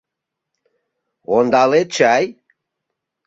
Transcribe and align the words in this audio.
Ондалет 1.35 1.87
чай... 1.95 2.25